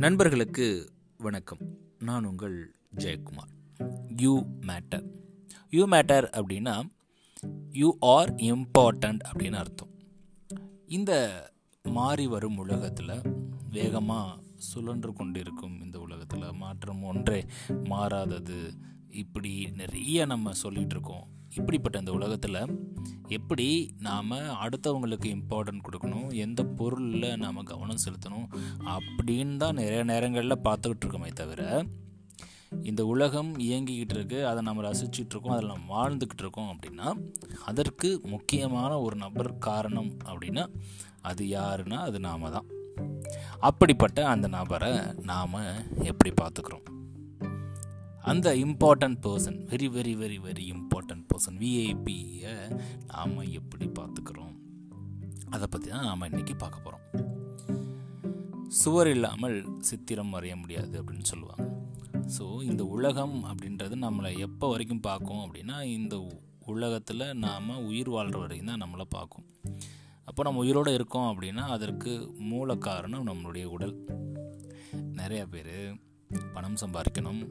[0.00, 1.58] நண்பர்களுக்கு வணக்கம்.
[1.98, 3.50] நான் உங்கள் Jayakumar.
[4.16, 5.04] You matter
[5.70, 6.82] you matter அப்படின்னா
[7.70, 9.88] யூ ஆர் இம்பார்ட்டண்ட் அப்படின்னு அர்த்தம்.
[10.86, 11.12] இந்த
[11.82, 13.20] மாறி வரும் உலகத்தில்
[13.70, 17.46] வேகமாக சுழன்று கொண்டிருக்கும் இந்த உலகத்தில் மாற்றம் ஒன்றே
[17.84, 18.74] மாறாதது.
[19.10, 22.88] இப்படி நிறைய நம்ம சொல்லிகிட்ருக்கோம் இப்படிப்பட்ட இந்த உலகத்தில்
[23.28, 26.34] எப்படி நாம் அடுத்தவங்களுக்கு இம்பார்ட்டன்ட் கொடுக்கணும்?
[26.34, 28.46] எந்த பொருளில் நாம் கவனம் செலுத்தணும்?
[28.84, 31.84] அப்படின்னு தான் நிறைய நேரங்களில் பார்த்துக்கிட்டு இருக்கோமே தவிர
[32.82, 37.30] இந்த உலகம் இயங்கிக்கிட்டு இருக்கு அதை நம்ம ரசிச்சுட்டு இருக்கோம் அதில் நம்ம வாழ்ந்துக்கிட்டு இருக்கோம் அப்படின்னா
[37.64, 40.68] அதற்கு முக்கியமான ஒரு நபர் காரணம் அப்படின்னா
[41.20, 42.64] அது யாருன்னா அது நாம தான்.
[43.60, 45.52] அப்படிப்பட்ட அந்த நபரை நாம்
[46.02, 46.98] எப்படி பார்த்துக்கிறோம்?
[48.22, 52.54] அந்த important person very very very very important person விஐபியை
[53.06, 54.54] நாம் எப்படி பார்த்துக்கிறோம்?
[55.50, 57.06] அதை பற்றி தான் நாம் இன்றைக்கி பார்க்க போகிறோம்
[58.80, 61.64] சுவர் இல்லாமல் சித்திரம் வரைய முடியாது அப்படின்னு சொல்லுவாங்க.
[62.38, 66.16] ஸோ இந்த உலகம் அப்படின்றது நம்மளை எப்போ வரைக்கும் பார்க்கும் அப்படின்னா இந்த
[66.72, 69.46] உலகத்தில் நாம் உயிர் வாழ்கிற வரைக்கும் தான் நம்மளை பார்க்கும்.
[70.24, 72.12] அப்போ நம்ம உயிரோடு இருக்கோம் அப்படின்னா அதற்கு
[72.50, 73.94] மூல காரணம் நம்மளுடைய உடல்.
[75.20, 75.74] நிறையா பேர்
[76.52, 77.42] பணம் சம்பாதிக்கணும்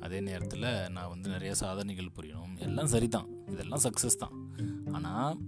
[0.00, 2.56] அதே நேரத்தில் நான் வந்து நிறைய சாதனைகள் புரியணும்.
[2.58, 4.36] எல்லாம் சரி தான் இதெல்லாம் சக்ஸஸ் தான்.
[4.92, 5.38] ஆனால்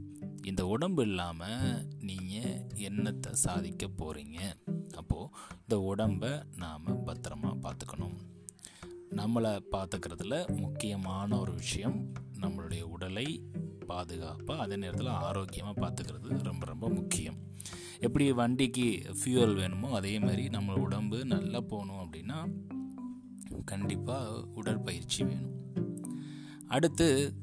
[0.42, 4.38] இந்த உடம்பு இல்லாமல் நீங்கள் என்னத்தை சாதிக்க போகிறீங்க
[4.96, 8.16] அப்போது இந்த உடம்பை நாம் பத்திரமா பார்த்துக்கணும்
[9.20, 11.96] நம்மளை பார்த்துக்கிறதுல முக்கியமான ஒரு விஷயம்
[12.42, 13.26] நம்மளுடைய உடலை
[13.86, 17.38] பாதுகாப்பாக அதே நேரத்தில் ஆரோக்கியமாக பார்த்துக்கிறது ரொம்ப ரொம்ப முக்கியம்.
[18.00, 18.84] எப்படி வண்டிக்கு
[19.18, 22.38] ஃபியூவல் வேணுமோ அதே மாதிரி நம்ம உடம்பு நல்லா போகணும் அப்படின்னா
[23.64, 25.54] கண்டிப்பாக உடற்பயிற்சி வேணும்.
[26.68, 27.34] அடுத்து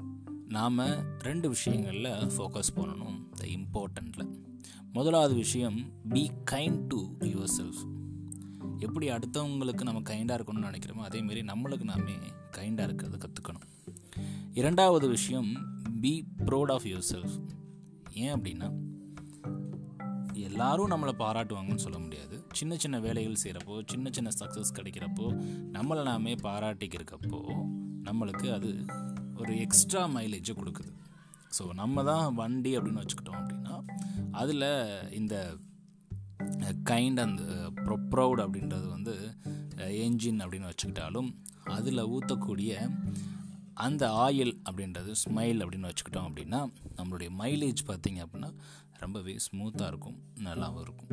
[0.47, 0.77] நாம்
[1.17, 4.35] ரெண்டு விஷயங்களில் ஃபோக்கஸ் பண்ணணும் த இம்பார்ட்டண்ட்டில்
[4.93, 7.81] முதலாவது விஷயம் be kind to yourself
[8.79, 12.11] எப்படி அடுத்தவங்களுக்கு நம்ம கைண்டாக இருக்கணும்னு நினைக்கிறோமோ அதேமாரி நம்மளுக்கு நாமே
[12.57, 13.95] கைண்டாக இருக்கிறத கற்றுக்கணும்
[14.53, 15.55] இரண்டாவது விஷயம்
[16.01, 17.47] be proud of yourself
[18.13, 18.86] ஏன் அப்படின்னா
[20.57, 22.35] எல்லாரும் நம்மளை பாராட்டுவாங்கன்னு சொல்ல முடியாது.
[22.51, 25.25] சின்ன சின்ன வேலைகள் செய்கிறப்போ சின்ன சின்ன சக்ஸஸ் கிடைக்கிறப்போ
[25.75, 27.39] நம்மளை நாமே பாராட்டிக்கிறக்கப்போ
[28.03, 28.69] நம்மளுக்கு அது
[29.35, 30.91] ஒரு எக்ஸ்ட்ரா மைலேஜை கொடுக்குது.
[31.57, 33.75] ஸோ நம்ம தான் வண்டி அப்படின்னு வச்சுக்கிட்டோம் அப்படின்னா
[34.31, 34.67] அதில்
[35.11, 35.35] இந்த
[36.91, 37.43] கைண்ட் அந்த
[37.85, 39.15] ப்ரொப்ரவுட் அப்படின்றது வந்து
[40.05, 41.29] என்ஜின் அப்படின்னு வச்சுக்கிட்டாலும்
[41.77, 42.89] அதில் ஊற்றக்கூடிய
[43.73, 46.59] அந்த ஆயில் அப்படின்றது ஸ்மைல் அப்படின்னு வச்சுக்கிட்டோம் அப்படின்னா
[46.97, 48.49] நம்மளுடைய மைலேஜ் பார்த்திங்க அப்படின்னா
[48.99, 50.17] ரொம்பவே ஸ்மூத்தாக இருக்கும்.
[50.39, 51.11] நல்லாவும் இருக்கும்.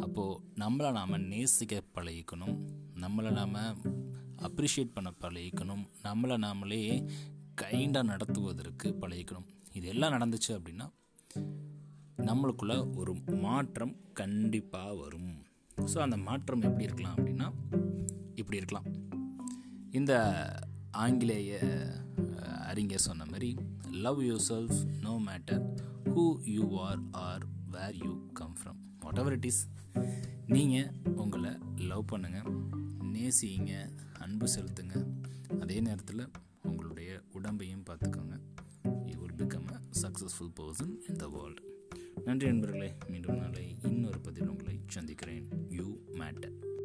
[0.00, 2.56] அப்போது நம்மளை நாம் நேசிக்க பழகிக்கணும்.
[2.94, 3.56] நம்மளை நாம்
[4.48, 5.84] அப்ரிஷியேட் பண்ண பழகிக்கணும்.
[6.02, 6.80] நம்மளை நாமளே
[7.62, 9.48] கைண்டாக நடத்துவதற்கு பழகிக்கணும்.
[9.72, 10.86] இது எல்லாம் நடந்துச்சு அப்படின்னா
[12.28, 15.32] நம்மளுக்குள்ள ஒரு மாற்றம் கண்டிப்பாக வரும்.
[15.92, 17.48] ஸோ அந்த மாற்றம் எப்படி இருக்கலாம் அப்படின்னா
[18.34, 18.88] இப்படி இருக்கலாம்.
[19.90, 20.12] இந்த
[20.90, 21.60] ஆங்கிலேய
[22.66, 23.54] அறிஞர் சொன்ன மாதிரி
[23.90, 25.62] love yourself no matter
[26.16, 28.78] who you are are where you come from
[29.18, 29.68] whatever it is
[30.46, 30.86] நீங்கள்
[31.22, 31.50] உங்களை
[31.90, 32.48] லவ் பண்ணுங்கள்
[33.14, 33.72] நேசிங்க
[34.18, 34.94] அன்பு செலுத்துங்க.
[35.60, 36.22] அதே நேரத்தில்
[36.62, 38.36] உங்களுடைய உடம்பையும் பார்த்துக்கோங்க.
[39.10, 41.62] You will become a successful person in the world
[42.24, 45.46] நன்றி நண்பர்களே மீண்டும் நாளை இன்னொரு பதிவில் உங்களை சந்திக்கிறேன்.
[45.68, 45.86] You
[46.20, 46.75] matter